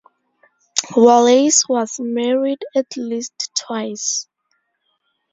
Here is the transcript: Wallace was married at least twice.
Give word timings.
Wallace 0.97 1.69
was 1.69 1.99
married 1.99 2.65
at 2.75 2.97
least 2.97 3.51
twice. 3.53 4.27